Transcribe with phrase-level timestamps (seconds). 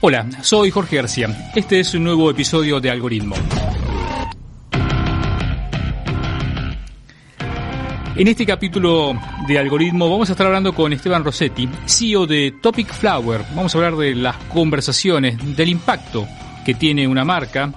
[0.00, 1.50] Hola, soy Jorge García.
[1.56, 3.34] Este es un nuevo episodio de Algoritmo.
[8.14, 12.92] En este capítulo de Algoritmo vamos a estar hablando con Esteban Rossetti, CEO de Topic
[12.92, 13.44] Flower.
[13.56, 16.28] Vamos a hablar de las conversaciones, del impacto
[16.64, 17.72] que tiene una marca,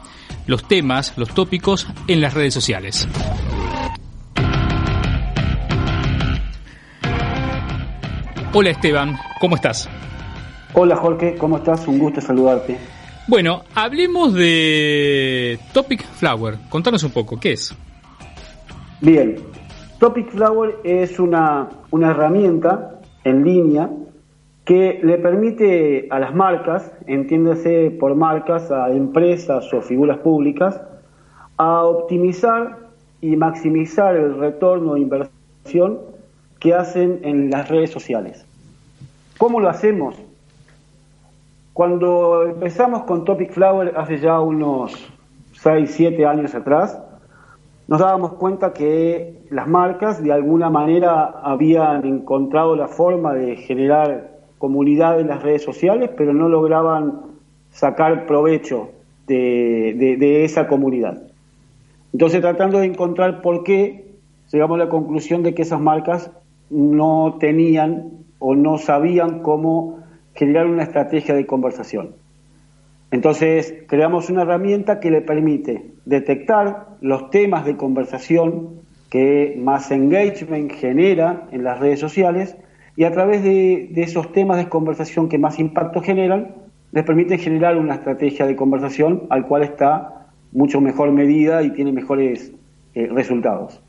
[0.45, 3.07] los temas, los tópicos en las redes sociales.
[8.53, 9.89] Hola Esteban, ¿cómo estás?
[10.73, 11.85] Hola Jorge, ¿cómo estás?
[11.85, 12.77] Un gusto saludarte.
[13.27, 16.55] Bueno, hablemos de Topic Flower.
[16.69, 17.75] Contanos un poco, ¿qué es?
[19.01, 19.35] Bien,
[19.99, 23.89] Topic Flower es una, una herramienta en línea
[24.63, 30.79] que le permite a las marcas, entiéndase por marcas, a empresas o figuras públicas,
[31.57, 32.77] a optimizar
[33.19, 35.99] y maximizar el retorno de inversión
[36.59, 38.45] que hacen en las redes sociales.
[39.37, 40.15] ¿Cómo lo hacemos?
[41.73, 44.93] Cuando empezamos con Topic Flower hace ya unos
[45.53, 46.99] 6, 7 años atrás,
[47.87, 54.31] nos dábamos cuenta que las marcas de alguna manera habían encontrado la forma de generar
[54.57, 57.21] comunidad en las redes sociales, pero no lograban
[57.71, 58.89] sacar provecho
[59.27, 61.21] de, de esa comunidad.
[62.11, 64.11] Entonces, tratando de encontrar por qué,
[64.51, 66.31] llegamos a la conclusión de que esas marcas
[66.69, 70.00] no tenían o no sabían cómo
[70.33, 72.15] generar una estrategia de conversación.
[73.11, 80.71] Entonces, creamos una herramienta que le permite detectar los temas de conversación que más engagement
[80.71, 82.55] genera en las redes sociales
[82.95, 86.55] y a través de, esos temas de conversación que más impacto generan,
[86.93, 91.91] les permite generar una estrategia de conversación al cual está mucho mejor medida y tiene
[91.91, 92.53] mejores
[92.93, 93.81] eh, resultados.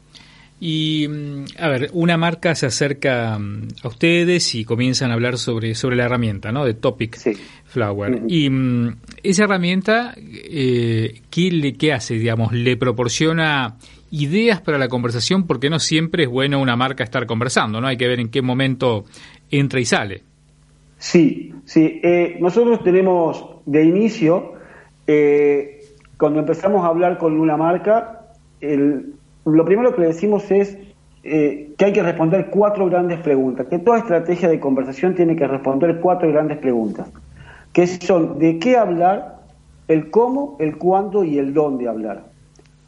[0.64, 5.36] Y, mm, a ver, una marca se acerca mm, a ustedes y comienzan a hablar
[5.36, 6.64] sobre, sobre la herramienta, ¿no?
[6.64, 7.18] De Topic
[7.64, 8.22] Flower.
[8.28, 12.14] Y mm, esa herramienta, eh, ¿qué, ¿qué hace?
[12.14, 13.74] Digamos, le proporciona
[14.12, 17.88] ideas para la conversación porque no siempre es bueno una marca estar conversando, ¿no?
[17.88, 19.04] Hay que ver en qué momento
[19.50, 20.22] entra y sale.
[20.96, 21.98] Sí, sí.
[22.04, 24.52] Eh, nosotros tenemos de inicio,
[25.08, 25.80] eh,
[26.16, 28.28] cuando empezamos a hablar con una marca,
[28.60, 30.78] el, lo primero que le decimos es
[31.24, 35.46] eh, que hay que responder cuatro grandes preguntas, que toda estrategia de conversación tiene que
[35.46, 37.08] responder cuatro grandes preguntas,
[37.72, 39.40] que son de qué hablar,
[39.88, 42.24] el cómo, el cuándo y el dónde hablar.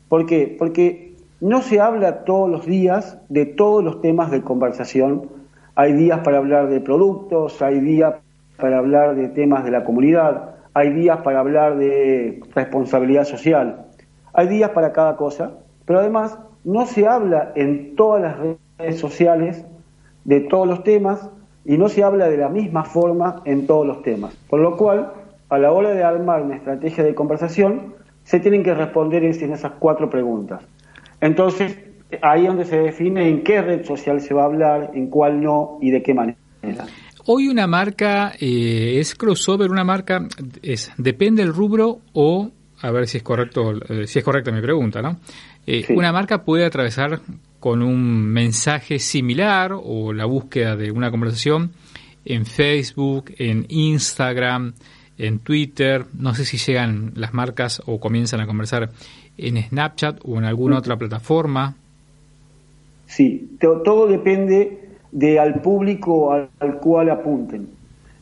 [0.09, 0.55] ¿Por qué?
[0.59, 5.29] Porque no se habla todos los días de todos los temas de conversación.
[5.75, 8.15] Hay días para hablar de productos, hay días
[8.57, 13.87] para hablar de temas de la comunidad, hay días para hablar de responsabilidad social,
[14.33, 18.37] hay días para cada cosa pero además no se habla en todas las
[18.79, 19.65] redes sociales
[20.25, 21.29] de todos los temas
[21.65, 24.35] y no se habla de la misma forma en todos los temas.
[24.49, 25.13] Por lo cual,
[25.49, 27.95] a la hora de armar una estrategia de conversación,
[28.25, 30.63] se tienen que responder en esas cuatro preguntas.
[31.21, 31.79] Entonces,
[32.23, 35.43] ahí es donde se define en qué red social se va a hablar, en cuál
[35.43, 36.37] no y de qué manera.
[37.27, 40.27] Hoy una marca eh, es crossover, una marca
[40.63, 42.51] es depende del rubro o
[42.85, 45.17] a ver si es correcto, eh, si es correcta mi pregunta, ¿no?
[45.67, 47.21] Eh, una marca puede atravesar
[47.59, 51.73] con un mensaje similar o la búsqueda de una conversación
[52.27, 54.75] en Facebook, en Instagram,
[55.17, 56.05] en Twitter.
[56.13, 58.91] No sé si llegan las marcas o comienzan a conversar
[59.39, 61.77] en Snapchat o en alguna otra plataforma.
[63.07, 67.67] Sí, todo depende de al público al, al cual apunten.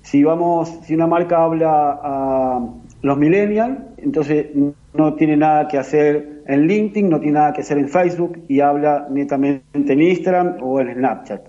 [0.02, 2.60] Si vamos, si una marca habla a
[3.02, 4.46] los millennials, entonces
[4.94, 8.60] no tiene nada que hacer en LinkedIn, no tiene nada que hacer en Facebook y
[8.60, 11.42] habla netamente en Instagram o en Snapchat.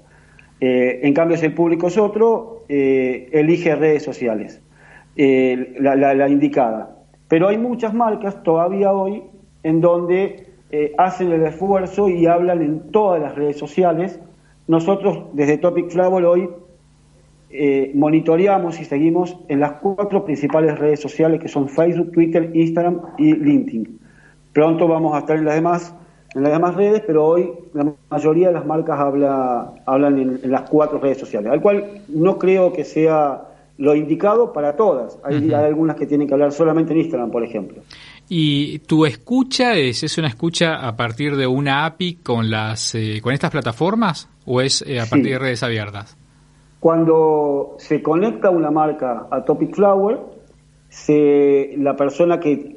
[0.59, 4.61] Eh, en cambio, si el público es otro, eh, elige redes sociales,
[5.15, 6.97] eh, la, indicada.
[7.27, 9.23] Pero hay muchas marcas todavía hoy
[9.63, 10.47] en donde
[10.97, 14.19] hacen el esfuerzo y hablan en todas las redes sociales.
[14.67, 16.49] Nosotros desde Topic Flavor hoy
[17.53, 23.01] eh, monitoreamos y seguimos en las cuatro principales redes sociales que son Facebook, Twitter, Instagram
[23.17, 23.99] y LinkedIn.
[24.51, 25.95] Pronto vamos a estar en las demás
[26.35, 30.67] en las demás redes, pero hoy la mayoría de las marcas habla, hablan en, las
[30.69, 35.17] cuatro redes sociales, al cual no creo que sea lo indicado para todas.
[35.23, 37.83] Hay, algunas que tienen que hablar solamente en Instagram, por ejemplo.
[38.29, 43.19] ¿Y tu escucha es, es una escucha a partir de una API con, las, eh,
[43.21, 46.17] con estas plataformas o es eh, a partir de redes abiertas?
[46.83, 50.19] Cuando se conecta una marca a Topic Flower,
[50.89, 52.75] se, la persona que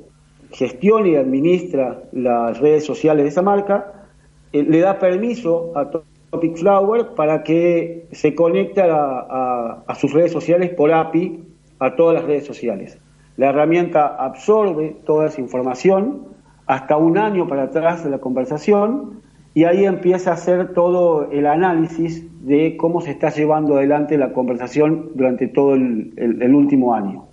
[0.52, 4.06] gestiona y administra las redes sociales de esa marca,
[4.52, 10.70] eh, le da permiso a Topic Flower para que se conecte a, sus redes sociales
[10.70, 11.42] por API
[11.80, 13.00] a todas las redes sociales.
[13.36, 16.28] La herramienta absorbe toda esa información
[16.66, 19.20] hasta un año para atrás de la conversación
[19.56, 24.34] y ahí empieza a hacer todo el análisis de cómo se está llevando adelante la
[24.34, 27.24] conversación durante todo el, último año.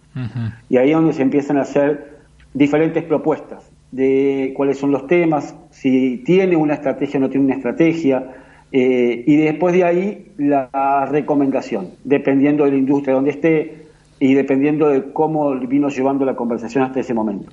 [0.70, 2.22] Y ahí es donde se empiezan a hacer
[2.54, 7.56] diferentes propuestas de cuáles son los temas, si tiene una estrategia o no tiene una
[7.56, 8.26] estrategia,
[8.72, 13.88] eh, y después de ahí la recomendación, dependiendo de la industria donde esté
[14.22, 17.52] y dependiendo de cómo vino llevando la conversación hasta ese momento.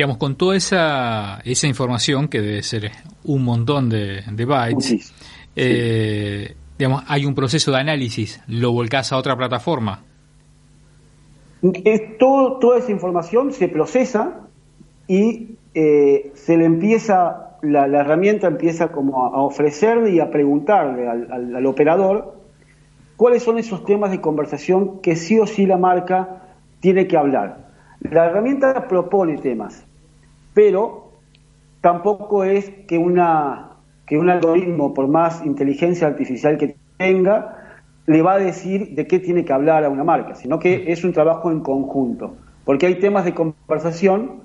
[0.00, 2.90] Digamos, con toda esa, esa información, que debe ser
[3.24, 5.12] un montón de, bytes,
[5.54, 10.04] eh, digamos, hay un proceso de análisis, lo volcás a otra plataforma
[12.18, 14.40] todo, toda esa información se procesa
[15.06, 21.66] y eh, se le empieza, la, herramienta empieza como a, ofrecerle y a preguntarle al,
[21.66, 22.36] operador
[23.16, 26.42] cuáles son esos temas de conversación que sí o sí la marca
[26.80, 27.68] tiene que hablar.
[28.00, 29.84] La herramienta propone temas,
[30.54, 31.12] pero
[31.80, 33.70] tampoco es que, una,
[34.06, 37.56] que un algoritmo, por más inteligencia artificial que tenga,
[38.06, 41.04] le va a decir de qué tiene que hablar a una marca, sino que es
[41.04, 44.40] un trabajo en conjunto, porque hay temas de conversación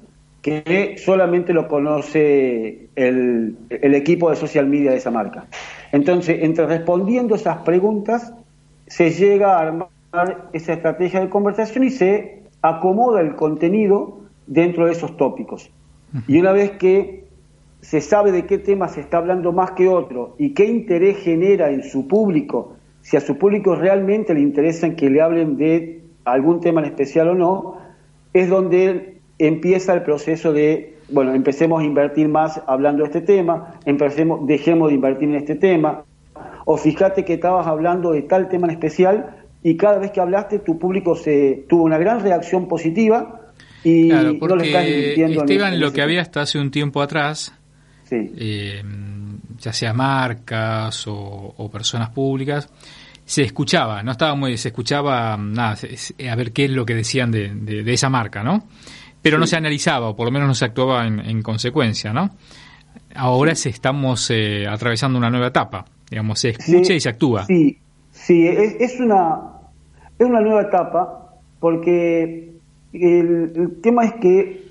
[0.45, 5.47] que solamente lo conoce el, equipo de social media de esa marca.
[5.91, 8.31] Entonces, entre respondiendo esas preguntas,
[8.85, 14.91] se llega a armar esa estrategia de conversación y se acomoda el contenido dentro de
[14.91, 15.71] esos tópicos.
[16.27, 17.25] Y una vez que
[17.81, 21.71] se sabe de qué tema se está hablando más que otro y qué interés genera
[21.71, 22.75] en su público
[23.05, 27.29] si a su público realmente le interesa que le hablen de algún tema en especial
[27.29, 27.75] o no,
[28.33, 33.75] es donde empieza el proceso de, bueno, empecemos a invertir más hablando de este tema,
[33.85, 36.03] empecemos, dejemos de invertir en este tema,
[36.65, 40.57] o fíjate que estabas hablando de tal tema en especial y cada vez que hablaste
[40.57, 43.44] tu público se tuvo una gran reacción positiva
[43.85, 47.53] y no le estás invirtiendo Esteban, lo que había hasta hace un tiempo atrás,
[48.09, 48.83] eh,
[49.59, 52.67] ya sea marcas o, personas públicas,
[53.23, 55.77] se escuchaba, no estaba muy, se escuchaba nada,
[56.29, 58.63] a ver qué es lo que decían de, de, esa marca, ¿no?
[59.21, 62.31] Pero no se analizaba, o por lo menos no se actuaba en, consecuencia, ¿no?
[63.13, 67.45] Ahora se estamos eh, atravesando una nueva etapa, digamos, se escucha y se actúa.
[67.45, 67.77] Sí,
[68.11, 69.41] sí, es, es, una,
[70.17, 72.54] es una nueva etapa porque
[73.01, 74.65] el, tema es que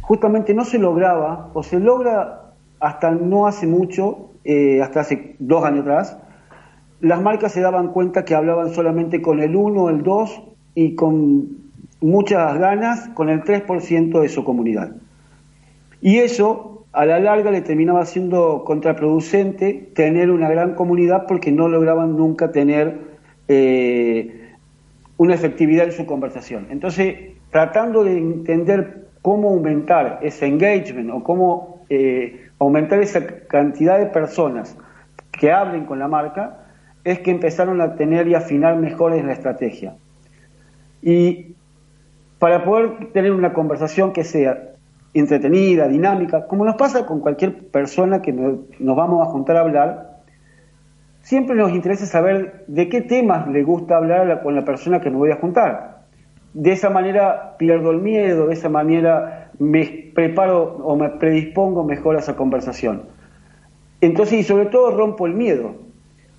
[0.00, 5.64] justamente no se lograba, o se logra hasta no hace mucho, eh, hasta hace dos
[5.64, 6.18] años atrás,
[7.00, 10.42] las marcas se daban cuenta que hablaban solamente con el 1, el 2
[10.74, 11.48] y con
[12.00, 14.92] muchas ganas con el 3% de su comunidad.
[16.00, 21.68] Y eso a la larga le terminaba siendo contraproducente tener una gran comunidad porque no
[21.68, 23.00] lograban nunca tener
[23.48, 24.43] eh,
[25.16, 26.66] una efectividad en su conversación.
[26.70, 27.16] Entonces,
[27.50, 34.76] tratando de entender cómo aumentar ese engagement o cómo eh, aumentar esa cantidad de personas
[35.30, 36.66] que hablen con la marca,
[37.04, 39.96] es que empezaron a tener y afinar mejores la estrategia.
[41.02, 41.54] Y
[42.38, 44.74] para poder tener una conversación que sea
[45.12, 50.13] entretenida, dinámica, como nos pasa con cualquier persona que nos vamos a juntar a hablar,
[51.24, 55.16] siempre nos interesa saber de qué temas le gusta hablar con la persona que me
[55.16, 56.04] voy a juntar.
[56.52, 62.16] De esa manera pierdo el miedo, de esa manera me preparo o me predispongo mejor
[62.16, 63.04] a esa conversación.
[64.02, 65.76] Entonces, y sobre todo rompo el miedo,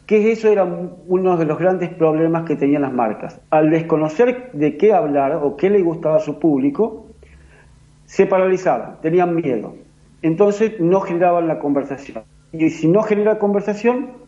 [0.06, 3.42] que eso era uno de los grandes problemas que tenían las marcas.
[3.50, 7.08] Al desconocer de qué hablar o qué le gustaba a su público,
[8.06, 9.74] se paralizaban, tenían miedo.
[10.22, 12.24] Entonces no generaban la conversación.
[12.51, 14.25] Y si no genera conversación,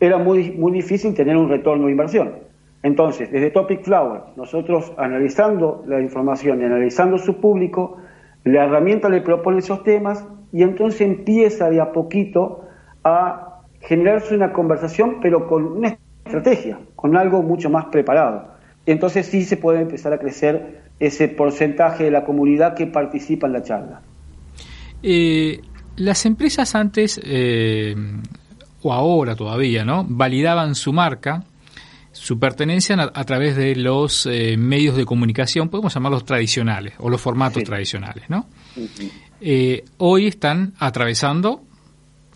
[0.00, 2.34] era muy, muy difícil tener un retorno de inversión.
[2.82, 7.98] Entonces, desde Topic Flower, nosotros analizando la información y analizando su público,
[8.44, 12.64] la herramienta le propone esos temas y entonces empieza de a poquito
[13.02, 18.54] a generarse una conversación, pero con una estrategia, con algo mucho más preparado.
[18.84, 23.52] Entonces sí se puede empezar a crecer ese porcentaje de la comunidad que participa en
[23.52, 24.00] la charla.
[25.02, 25.60] Eh,
[25.96, 27.94] las empresas antes, eh,
[28.86, 30.04] o ahora todavía, ¿no?
[30.08, 31.44] Validaban su marca,
[32.12, 37.20] su pertenencia a, través de los eh, medios de comunicación, podemos llamarlos tradicionales, o los
[37.20, 38.46] formatos tradicionales, ¿no?
[39.98, 41.62] hoy están atravesando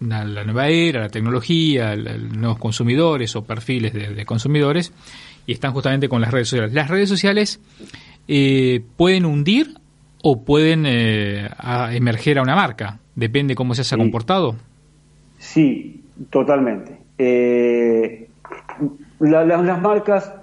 [0.00, 4.92] la, nueva era, la tecnología, los nuevos consumidores o perfiles de, consumidores,
[5.46, 6.74] y están justamente con las redes sociales.
[6.74, 7.60] Las redes sociales
[8.96, 9.74] pueden hundir
[10.22, 13.00] o pueden emerger a una marca.
[13.14, 14.56] Depende cómo se haya comportado.
[15.40, 16.98] Sí, totalmente.
[17.18, 18.28] Eh,
[19.18, 20.34] las marcas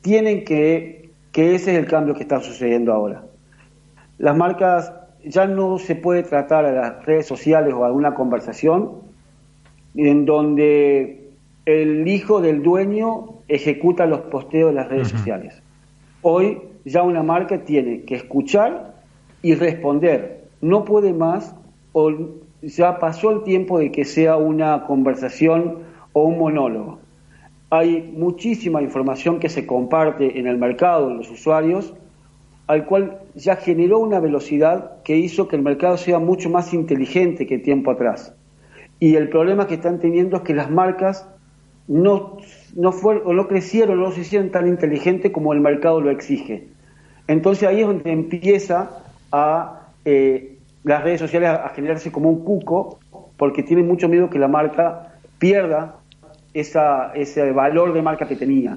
[0.00, 3.24] tienen que, que ese es el cambio que está sucediendo ahora.
[4.18, 4.92] Las marcas
[5.24, 9.02] ya no se puede tratar a las redes sociales o a alguna conversación
[9.94, 11.30] en donde
[11.66, 15.62] el hijo del dueño ejecuta los posteos de las redes sociales.
[16.22, 18.94] Hoy ya una marca tiene que escuchar
[19.42, 20.44] y responder.
[20.60, 21.54] No puede más
[21.92, 22.10] o
[22.62, 25.78] ya pasó el tiempo de que sea una conversación
[26.12, 27.00] o un monólogo.
[27.70, 31.94] Hay muchísima información que se comparte en el mercado, en los usuarios,
[32.66, 37.46] al cual ya generó una velocidad que hizo que el mercado sea mucho más inteligente
[37.46, 38.34] que tiempo atrás.
[39.00, 41.28] Y el problema que están teniendo es que las marcas
[41.88, 42.38] no,
[42.76, 46.68] no, o no crecieron, no se hicieron tan inteligentes como el mercado lo exige.
[47.26, 49.02] Entonces ahí es donde empieza
[49.32, 52.98] a eh, las redes sociales a, generarse como un cuco
[53.36, 55.96] porque tienen mucho miedo que la marca pierda
[56.54, 58.76] esa, ese valor de marca que tenía.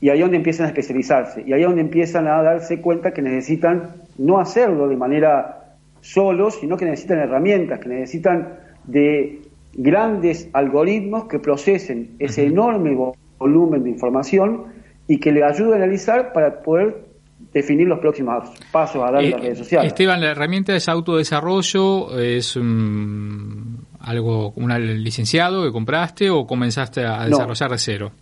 [0.00, 1.44] Y ahí es donde empiezan a especializarse.
[1.46, 6.50] Y ahí es donde empiezan a darse cuenta que necesitan no hacerlo de manera solo,
[6.50, 9.42] sino que necesitan herramientas, que necesitan de
[9.74, 12.96] grandes algoritmos que procesen ese enorme
[13.38, 14.64] volumen de información
[15.06, 17.11] y que le ayuden a analizar para poder
[17.52, 19.88] definir los próximos pasos a dar en las eh, redes sociales.
[19.88, 27.70] Esteban, la herramienta es autodesarrollo, es algo, un licenciado que compraste o comenzaste a desarrollar
[27.70, 28.12] de cero.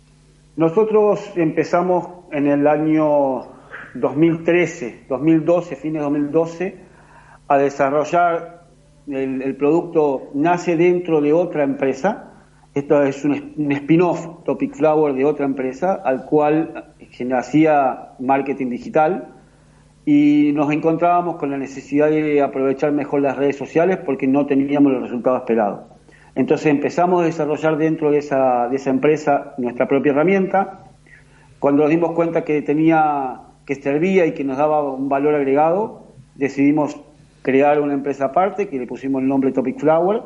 [0.57, 3.43] Nosotros empezamos en el año
[3.95, 6.77] 2013, 2012, fines de 2012,
[7.47, 8.65] a desarrollar
[9.07, 12.30] el, el producto, nace dentro de otra empresa,
[12.73, 16.93] esto es un, un spin-off, Topic Flower, de otra empresa, al cual
[17.33, 19.27] hacía marketing digital
[20.05, 24.91] y nos encontrábamos con la necesidad de aprovechar mejor las redes sociales porque no teníamos
[24.93, 25.81] los resultados esperados.
[26.33, 30.85] Entonces empezamos a desarrollar dentro de esa, de esa empresa nuestra propia herramienta.
[31.59, 36.07] Cuando nos dimos cuenta que tenía, que servía y que nos daba un valor agregado,
[36.35, 36.99] decidimos
[37.41, 40.21] crear una empresa aparte que le pusimos el nombre Topic Flower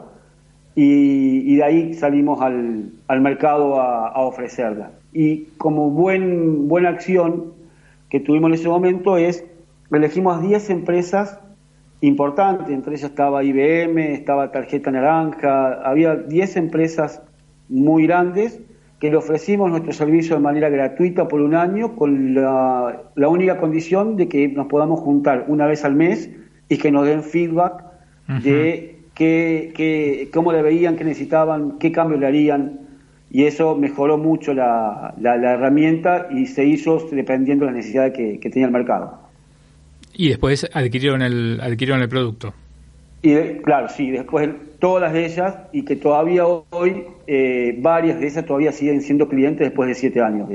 [0.75, 4.91] y, de ahí salimos al, al mercado a, a ofrecerla.
[5.13, 7.53] Y como buen, buena acción
[8.09, 9.45] que tuvimos en ese momento es,
[9.91, 11.39] elegimos 10 empresas
[12.01, 17.21] importantes, entre ellas estaba IBM, estaba Tarjeta Naranja, había 10 empresas
[17.69, 18.59] muy grandes
[18.99, 23.57] que le ofrecimos nuestro servicio de manera gratuita por un año con la, la única
[23.57, 26.29] condición de que nos podamos juntar una vez al mes
[26.69, 27.83] y que nos den feedback
[28.43, 32.85] de qué, qué, cómo le veían, qué necesitaban, qué cambios le harían
[33.31, 38.37] y eso mejoró mucho la, la, herramienta y se hizo dependiendo de la necesidad que,
[38.37, 39.19] tenía el mercado.
[40.13, 42.53] Y después adquirieron el, adquirieron el producto.
[43.21, 48.45] Y claro, sí, después todas de ellas y que todavía hoy eh, varias de ellas
[48.45, 50.47] todavía siguen siendo clientes después de siete años.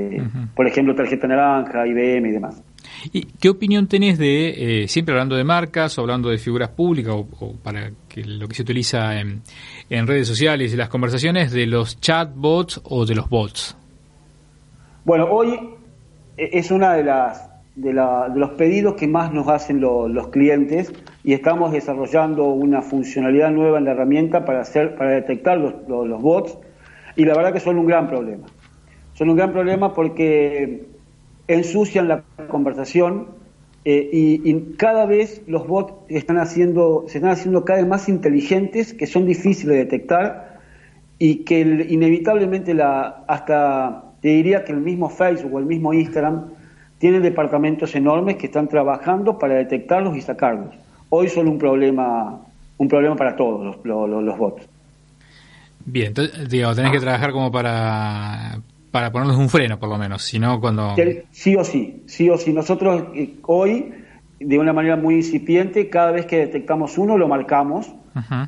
[0.54, 2.62] Por ejemplo, Tarjeta Naranja, IBM y demás.
[3.12, 7.14] ¿Y qué opinión tenés de, eh, siempre hablando de marcas o hablando de figuras públicas
[7.14, 9.42] o, para lo que se utiliza en,
[10.06, 13.76] redes sociales y las conversaciones de los chatbots o de los bots?
[15.04, 15.58] Bueno, hoy
[16.36, 20.92] e, es una de las de, los pedidos que más nos hacen los clientes
[21.24, 26.58] y estamos desarrollando una funcionalidad nueva en la herramienta para hacer para detectar los bots
[27.16, 28.46] y la verdad que son un gran problema.
[29.14, 30.86] Son un gran problema porque
[31.54, 33.28] ensucian la conversación
[33.84, 38.92] eh, y, cada vez los bots están haciendo, se están haciendo cada vez más inteligentes,
[38.92, 40.58] que son difíciles de detectar
[41.18, 46.50] y que inevitablemente la, hasta te diría que el mismo Facebook o el mismo Instagram
[46.98, 50.74] tienen departamentos enormes que están trabajando para detectarlos y sacarlos.
[51.08, 52.38] Hoy son un problema,
[52.76, 54.68] un problema para todos los, bots.
[55.86, 60.22] Bien, entonces, digo, tenés que trabajar como para, para ponernos un freno, por lo menos,
[60.22, 60.94] si no cuando...
[61.30, 62.52] Sí o sí, sí o sí.
[62.52, 63.92] Nosotros eh, hoy,
[64.38, 67.92] de una manera muy incipiente, cada vez que detectamos uno, lo marcamos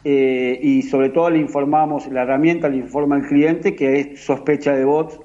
[0.05, 4.73] eh, y sobre todo le informamos, la herramienta le informa al cliente que es sospecha
[4.73, 5.21] de bots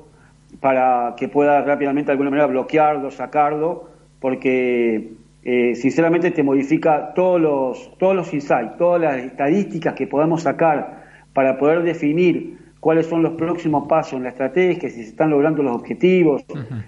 [0.60, 7.42] para que pueda rápidamente de alguna manera bloquearlo, sacarlo, porque eh, sinceramente te modifica todos
[7.42, 13.24] los, todos los insights, todas las estadísticas que podamos sacar para poder definir cuáles son
[13.24, 16.44] los próximos pasos en la estrategia, si se están logrando los objetivos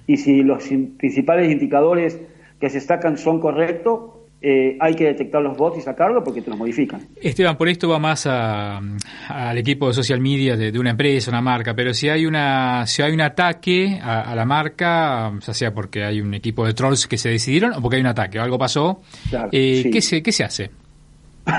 [0.07, 0.63] y si los
[0.97, 2.19] principales indicadores
[2.59, 6.49] que se sacan son correctos, eh, hay que detectar los bots y sacarlos porque te
[6.49, 7.01] los modifican.
[7.21, 11.73] Esteban, por esto va más al equipo de social media de, una empresa, una marca,
[11.73, 16.21] pero si hay una si hay un ataque a, la marca, ya sea porque hay
[16.21, 19.01] un equipo de trolls que se decidieron o porque hay un ataque o algo pasó,
[19.51, 20.71] eh, ¿qué, se, ¿qué se hace?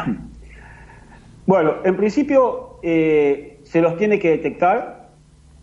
[1.46, 5.08] bueno, en principio eh, se los tiene que detectar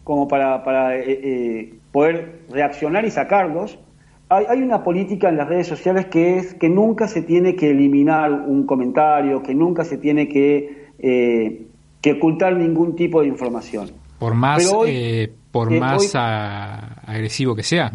[0.04, 0.92] como para, para
[1.92, 3.78] poder reaccionar y sacarlos
[4.30, 8.32] hay, una política en las redes sociales que es que nunca se tiene que eliminar
[8.32, 11.66] un comentario, que nunca se tiene que, eh,
[12.02, 13.92] que ocultar ningún tipo de información.
[14.20, 17.94] Por más, eh, por eh, más agresivo que sea.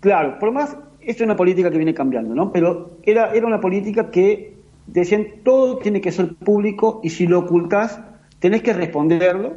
[0.00, 2.52] Claro, por más, esto es una política que viene cambiando, ¿no?
[2.52, 7.38] Pero era, era una política que decían todo tiene que ser público y si lo
[7.40, 8.00] ocultas
[8.40, 9.54] tenés que responderlo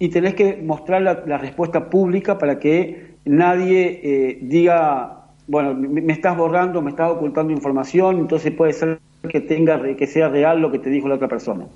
[0.00, 6.36] y tenés que mostrar la respuesta pública para que nadie eh, diga, bueno, me, estás
[6.36, 8.98] borrando, me estás ocultando información, entonces puede ser
[9.28, 11.66] que tenga que sea real lo que te dijo la otra persona.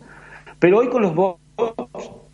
[0.59, 1.41] Pero hoy con los bots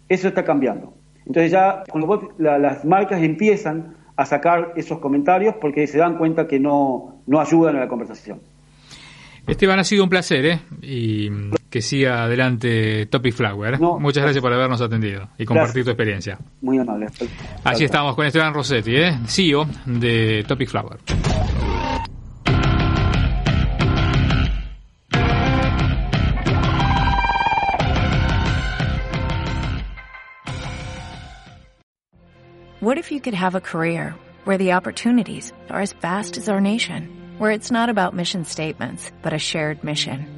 [0.08, 0.94] eso está cambiando.
[1.26, 6.18] Entonces ya con los bots las marcas empiezan a sacar esos comentarios porque se dan
[6.18, 8.40] cuenta que no, no ayudan a la conversación.
[9.46, 10.60] Esteban, ha sido un placer, ¿eh?
[10.82, 11.30] Y
[11.70, 13.78] que siga adelante Topic Flower.
[13.78, 16.38] Muchas gracias por habernos atendido y compartir tu experiencia.
[16.60, 17.08] Muy amable.
[17.64, 19.18] Así estamos con Esteban Rossetti, ¿eh?
[19.26, 20.98] CEO de Topic Flower.
[32.80, 36.60] What if you could have a career where the opportunities are as vast as our
[36.60, 40.37] nation, where it's not about mission statements, but a shared mission?